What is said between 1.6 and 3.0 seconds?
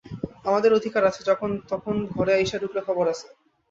তখন, ঘরে আইসা, ঢুকলে